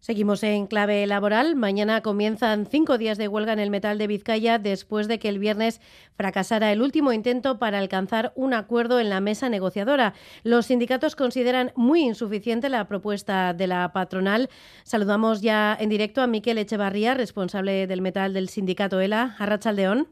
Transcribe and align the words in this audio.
Seguimos 0.00 0.42
en 0.42 0.66
clave 0.66 1.06
laboral. 1.06 1.56
Mañana 1.56 2.00
comienzan 2.00 2.64
cinco 2.64 2.96
días 2.96 3.18
de 3.18 3.28
huelga 3.28 3.52
en 3.52 3.58
el 3.58 3.68
metal 3.68 3.98
de 3.98 4.06
Vizcaya 4.06 4.58
después 4.58 5.08
de 5.08 5.18
que 5.18 5.28
el 5.28 5.38
viernes 5.38 5.82
fracasara 6.16 6.72
el 6.72 6.80
último 6.80 7.12
intento 7.12 7.58
para 7.58 7.78
alcanzar 7.78 8.32
un 8.34 8.54
acuerdo 8.54 8.98
en 8.98 9.10
la 9.10 9.20
mesa 9.20 9.50
negociadora. 9.50 10.14
Los 10.42 10.66
sindicatos 10.66 11.16
consideran 11.16 11.72
muy 11.76 12.00
insuficiente 12.00 12.70
la 12.70 12.88
propuesta 12.88 13.52
de 13.52 13.66
la 13.66 13.92
patronal. 13.92 14.48
Saludamos 14.84 15.42
ya 15.42 15.76
en 15.78 15.90
directo 15.90 16.22
a 16.22 16.26
Miquel 16.26 16.56
Echevarría, 16.56 17.12
responsable 17.12 17.86
del 17.86 18.00
metal 18.00 18.32
del 18.32 18.48
sindicato 18.48 19.00
ELA. 19.00 19.36
Arrachaldeón. 19.38 20.08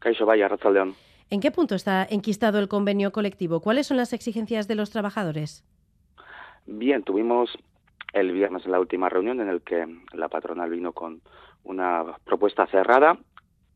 Caixo 0.00 0.26
Vaya, 0.26 0.44
Arrachaldeón. 0.44 0.96
¿En 1.30 1.40
qué 1.40 1.50
punto 1.50 1.74
está 1.74 2.06
enquistado 2.10 2.58
el 2.58 2.68
convenio 2.68 3.10
colectivo? 3.10 3.60
¿Cuáles 3.60 3.86
son 3.86 3.96
las 3.96 4.12
exigencias 4.12 4.68
de 4.68 4.74
los 4.74 4.90
trabajadores? 4.90 5.64
Bien, 6.66 7.02
tuvimos 7.02 7.48
el 8.12 8.32
viernes 8.32 8.64
en 8.64 8.72
la 8.72 8.80
última 8.80 9.08
reunión 9.08 9.40
en 9.40 9.48
el 9.48 9.62
que 9.62 9.86
la 10.12 10.28
patronal 10.28 10.70
vino 10.70 10.92
con 10.92 11.22
una 11.64 12.04
propuesta 12.24 12.66
cerrada 12.66 13.18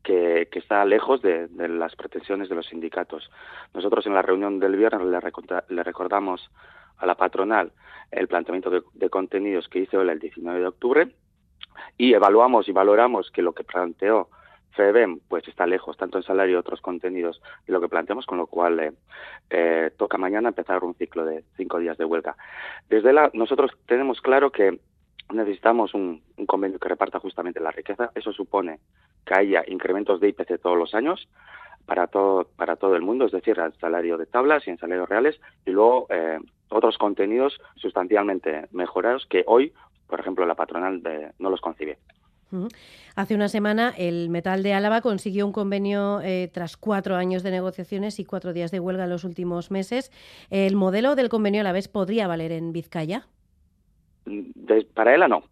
que, 0.03 0.47
está 0.53 0.85
lejos 0.85 1.21
de, 1.21 1.49
las 1.67 1.95
pretensiones 1.95 2.49
de 2.49 2.55
los 2.55 2.67
sindicatos. 2.67 3.29
Nosotros 3.73 4.05
en 4.07 4.13
la 4.13 4.21
reunión 4.21 4.59
del 4.59 4.75
viernes 4.75 5.07
le, 5.69 5.83
recordamos 5.83 6.49
a 6.97 7.05
la 7.05 7.15
patronal 7.15 7.71
el 8.11 8.27
planteamiento 8.27 8.69
de, 8.69 9.09
contenidos 9.09 9.67
que 9.67 9.79
hizo 9.79 10.01
el 10.01 10.19
19 10.19 10.59
de 10.59 10.67
octubre 10.67 11.07
y 11.97 12.13
evaluamos 12.13 12.67
y 12.69 12.71
valoramos 12.71 13.29
que 13.31 13.41
lo 13.41 13.53
que 13.53 13.63
planteó 13.63 14.29
FEBEM 14.77 15.19
pues 15.27 15.45
está 15.47 15.65
lejos, 15.65 15.97
tanto 15.97 16.19
en 16.19 16.23
salario 16.23 16.55
y 16.55 16.59
otros 16.59 16.79
contenidos 16.81 17.41
de 17.65 17.73
lo 17.73 17.81
que 17.81 17.89
planteamos, 17.89 18.25
con 18.25 18.37
lo 18.37 18.45
cual 18.45 18.79
eh, 18.79 18.93
eh, 19.49 19.91
toca 19.97 20.17
mañana 20.17 20.49
empezar 20.49 20.83
un 20.83 20.93
ciclo 20.93 21.25
de 21.25 21.43
cinco 21.57 21.79
días 21.79 21.97
de 21.97 22.05
huelga. 22.05 22.37
Desde 22.87 23.11
la, 23.11 23.31
nosotros 23.33 23.71
tenemos 23.87 24.21
claro 24.21 24.51
que 24.51 24.79
necesitamos 25.33 25.93
un, 25.93 26.21
convenio 26.45 26.79
que 26.79 26.87
reparta 26.87 27.19
justamente 27.19 27.59
la 27.59 27.71
riqueza. 27.71 28.11
Eso 28.15 28.31
supone 28.31 28.79
que 29.25 29.33
haya 29.33 29.63
incrementos 29.67 30.21
de 30.21 30.29
IPC 30.29 30.61
todos 30.61 30.77
los 30.77 30.93
años 30.93 31.27
para 31.85 32.07
todo, 32.07 32.47
para 32.55 32.75
todo 32.75 32.95
el 32.95 33.01
mundo, 33.01 33.25
es 33.25 33.31
decir, 33.31 33.57
en 33.59 33.73
salario 33.79 34.17
de 34.17 34.27
tablas 34.27 34.65
y 34.67 34.69
en 34.69 34.77
salarios 34.77 35.09
reales, 35.09 35.39
y 35.65 35.71
luego 35.71 36.05
eh, 36.09 36.37
otros 36.69 36.97
contenidos 36.97 37.59
sustancialmente 37.75 38.67
mejorados 38.71 39.25
que 39.25 39.43
hoy, 39.47 39.73
por 40.07 40.19
ejemplo, 40.19 40.45
la 40.45 40.55
patronal 40.55 41.01
no 41.39 41.49
los 41.49 41.61
concibe. 41.61 41.97
Hace 43.15 43.35
una 43.35 43.49
semana 43.49 43.93
el 43.97 44.29
Metal 44.29 44.63
de 44.63 44.73
Álava 44.73 45.01
consiguió 45.01 45.45
un 45.45 45.51
convenio 45.51 46.21
eh, 46.21 46.49
tras 46.53 46.77
cuatro 46.77 47.15
años 47.15 47.43
de 47.43 47.51
negociaciones 47.51 48.19
y 48.19 48.25
cuatro 48.25 48.53
días 48.53 48.71
de 48.71 48.79
huelga 48.79 49.03
en 49.03 49.09
los 49.09 49.23
últimos 49.23 49.71
meses. 49.71 50.11
¿El 50.49 50.75
modelo 50.75 51.15
del 51.15 51.29
convenio 51.29 51.61
a 51.61 51.63
la 51.63 51.71
vez 51.71 51.87
podría 51.87 52.27
valer 52.27 52.51
en 52.51 52.73
Vizcaya? 52.73 53.27
para 54.93 55.15
él 55.15 55.23
no. 55.29 55.43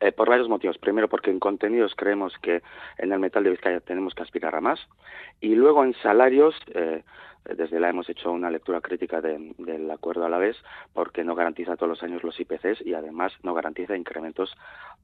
Eh, 0.00 0.12
por 0.12 0.28
varios 0.28 0.48
motivos. 0.48 0.78
Primero, 0.78 1.08
porque 1.08 1.30
en 1.30 1.40
contenidos 1.40 1.94
creemos 1.96 2.36
que 2.42 2.62
en 2.98 3.12
el 3.12 3.18
metal 3.18 3.44
de 3.44 3.50
Vizcaya 3.50 3.80
tenemos 3.80 4.14
que 4.14 4.22
aspirar 4.22 4.54
a 4.54 4.60
más. 4.60 4.80
Y 5.40 5.54
luego 5.54 5.84
en 5.84 5.94
salarios, 6.02 6.54
eh, 6.74 7.02
desde 7.44 7.80
la 7.80 7.88
hemos 7.88 8.08
hecho 8.08 8.30
una 8.30 8.50
lectura 8.50 8.80
crítica 8.80 9.20
del 9.20 9.90
acuerdo 9.90 10.24
a 10.24 10.28
la 10.28 10.38
vez 10.38 10.56
porque 10.92 11.24
no 11.24 11.34
garantiza 11.34 11.76
todos 11.76 11.88
los 11.88 12.02
años 12.02 12.22
los 12.22 12.38
IPCs 12.38 12.84
y 12.84 12.94
además 12.94 13.32
no 13.42 13.54
garantiza 13.54 13.96
incrementos 13.96 14.54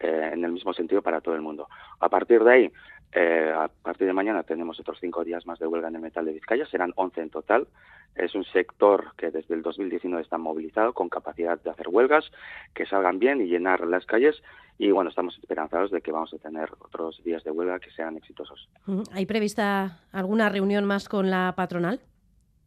eh, 0.00 0.30
en 0.32 0.44
el 0.44 0.52
mismo 0.52 0.72
sentido 0.74 1.02
para 1.02 1.20
todo 1.20 1.34
el 1.34 1.40
mundo. 1.40 1.68
A 2.00 2.08
partir 2.08 2.44
de 2.44 2.52
ahí, 2.52 2.72
eh, 3.12 3.52
a 3.54 3.68
partir 3.68 4.06
de 4.06 4.12
mañana 4.12 4.42
tenemos 4.42 4.78
otros 4.80 4.98
cinco 5.00 5.24
días 5.24 5.46
más 5.46 5.58
de 5.58 5.66
huelga 5.66 5.88
en 5.88 5.96
el 5.96 6.02
metal 6.02 6.24
de 6.24 6.32
Vizcaya, 6.32 6.66
serán 6.66 6.92
11 6.96 7.20
en 7.22 7.30
total. 7.30 7.68
Es 8.14 8.34
un 8.34 8.44
sector 8.44 9.12
que 9.16 9.30
desde 9.30 9.54
el 9.54 9.62
2019 9.62 10.22
está 10.22 10.38
movilizado 10.38 10.92
con 10.92 11.08
capacidad 11.08 11.60
de 11.60 11.70
hacer 11.70 11.88
huelgas, 11.88 12.30
que 12.74 12.86
salgan 12.86 13.18
bien 13.18 13.40
y 13.40 13.46
llenar 13.46 13.86
las 13.86 14.06
calles. 14.06 14.42
Y 14.78 14.90
bueno, 14.90 15.10
estamos 15.10 15.36
esperanzados 15.38 15.90
de 15.90 16.00
que 16.00 16.12
vamos 16.12 16.32
a 16.34 16.38
tener 16.38 16.70
otros 16.80 17.22
días 17.24 17.44
de 17.44 17.50
huelga 17.50 17.78
que 17.78 17.90
sean 17.90 18.16
exitosos. 18.16 18.68
¿Hay 19.12 19.26
prevista 19.26 20.00
alguna 20.12 20.48
reunión 20.48 20.84
más 20.84 21.08
con 21.08 21.30
la 21.30 21.54
patronal? 21.56 22.00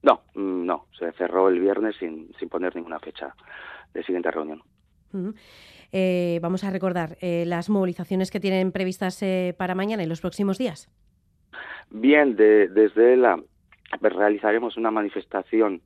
No, 0.01 0.21
mm, 0.33 0.65
no, 0.65 0.85
se 0.97 1.11
cerró 1.13 1.49
el 1.49 1.59
viernes 1.59 1.95
sin, 1.97 2.31
sin 2.39 2.49
poner 2.49 2.75
ninguna 2.75 2.99
fecha 2.99 3.35
de 3.93 4.03
siguiente 4.03 4.31
reunión. 4.31 4.63
Eh, 5.91 6.39
vamos 6.41 6.63
a 6.63 6.71
recordar 6.71 7.17
eh, 7.21 7.43
las 7.45 7.69
movilizaciones 7.69 8.31
que 8.31 8.39
tienen 8.39 8.71
previstas 8.71 9.21
eh, 9.23 9.55
para 9.57 9.75
mañana 9.75 10.03
y 10.03 10.05
los 10.05 10.21
próximos 10.21 10.57
días. 10.57 10.89
Bien, 11.89 12.35
desde 12.35 13.17
la 13.17 13.41
realizaremos 13.99 14.77
una 14.77 14.91
manifestación 14.91 15.81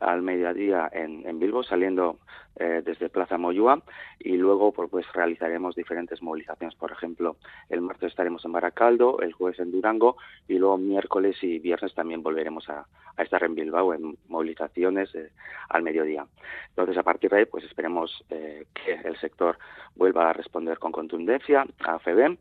al 0.00 0.22
mediodía 0.22 0.90
en, 0.92 1.26
en 1.26 1.38
Bilbo, 1.38 1.62
saliendo 1.62 2.18
eh, 2.56 2.82
desde 2.84 3.08
Plaza 3.08 3.36
Moyúa 3.36 3.82
y 4.20 4.36
luego 4.36 4.72
pues, 4.72 4.88
pues, 4.88 5.12
realizaremos 5.12 5.74
diferentes 5.74 6.22
movilizaciones. 6.22 6.76
Por 6.76 6.92
ejemplo, 6.92 7.36
el 7.68 7.80
martes 7.80 8.10
estaremos 8.10 8.44
en 8.44 8.52
Baracaldo, 8.52 9.18
el 9.22 9.32
jueves 9.32 9.58
en 9.58 9.72
Durango 9.72 10.18
y 10.46 10.58
luego 10.58 10.78
miércoles 10.78 11.36
y 11.42 11.58
viernes 11.58 11.92
también 11.94 12.22
volveremos 12.22 12.68
a, 12.68 12.86
estar 13.18 13.42
en 13.42 13.56
Bilbao 13.56 13.92
en 13.92 14.16
movilizaciones 14.28 15.12
eh, 15.16 15.32
al 15.68 15.82
mediodía. 15.82 16.26
Entonces, 16.68 16.96
a 16.96 17.02
partir 17.02 17.30
de 17.30 17.38
ahí, 17.38 17.44
pues 17.46 17.64
esperemos 17.64 18.24
eh, 18.30 18.66
que 18.72 18.92
el 18.92 19.16
sector 19.18 19.58
vuelva 19.96 20.30
a 20.30 20.32
responder 20.32 20.78
con 20.78 20.92
contundencia 20.92 21.66
a 21.84 21.98
FEBEM, 21.98 22.36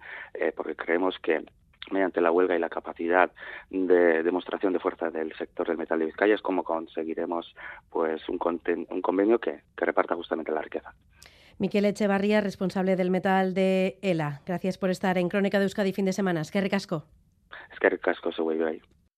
porque 0.56 0.76
creemos 0.76 1.18
que 1.20 1.44
mediante 1.92 2.22
la 2.22 2.32
huelga 2.32 2.56
y 2.56 2.60
la 2.60 2.70
capacidad 2.70 3.32
de 3.70 4.24
demostración 4.24 4.74
de 4.74 4.80
fuerza 4.80 5.10
del 5.10 5.34
sector 5.36 5.68
del 5.68 5.78
metal 5.78 6.00
de 6.00 6.06
Vizcaya 6.06 6.36
es 6.36 6.42
como 6.42 6.64
conseguiremos 6.64 7.56
pues 7.90 8.28
un, 8.30 8.40
un 8.90 9.02
convenio 9.02 9.40
que, 9.40 9.62
reparta 9.78 10.16
justamente 10.16 10.52
la 10.52 10.62
riqueza. 10.62 10.94
Miquel 11.60 11.86
Echevarría, 11.86 12.42
responsable 12.42 12.96
del 12.96 13.12
metal 13.12 13.54
de 13.54 14.00
ELA. 14.02 14.42
Gracias 14.46 14.78
por 14.78 14.90
estar 14.90 15.18
en 15.18 15.30
Crónica 15.30 15.60
de 15.60 15.66
Euskadi 15.66 15.94
fin 15.94 16.06
de 16.06 16.14
semana. 16.14 16.42
Es 16.42 16.52
que 16.52 16.62
recasco. 16.62 17.06
Es 17.72 17.80
que 17.80 17.90
recasco, 17.90 18.32
se 18.32 18.42
ahí. 18.42 18.82